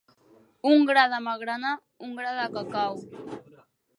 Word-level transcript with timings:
Un 0.69 0.85
gra 0.91 1.03
de 1.11 1.19
magrana, 1.25 1.75
un 2.09 2.17
gra 2.21 2.33
de 2.39 2.47
cacau. 2.57 2.99